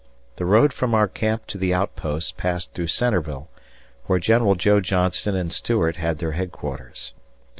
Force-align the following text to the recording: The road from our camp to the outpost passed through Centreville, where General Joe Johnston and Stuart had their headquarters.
The 0.37 0.45
road 0.47 0.73
from 0.73 0.95
our 0.95 1.07
camp 1.07 1.45
to 1.45 1.59
the 1.59 1.75
outpost 1.75 2.35
passed 2.35 2.73
through 2.73 2.87
Centreville, 2.87 3.49
where 4.05 4.17
General 4.17 4.55
Joe 4.55 4.79
Johnston 4.79 5.35
and 5.35 5.53
Stuart 5.53 5.97
had 5.97 6.17
their 6.17 6.31
headquarters. 6.31 7.13